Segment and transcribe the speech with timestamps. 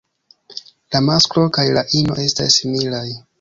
[0.95, 3.05] La masklo kaj la ino estas similaj.